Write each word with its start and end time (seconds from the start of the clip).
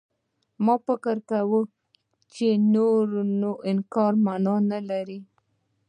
ما 0.65 0.75
فکر 0.85 1.15
وکړ 1.51 1.63
چې 2.33 2.47
نور 2.73 3.05
نو 3.39 3.51
انکار 3.69 4.13
مانا 4.25 4.55
نه 4.71 4.79
لري. 4.89 5.19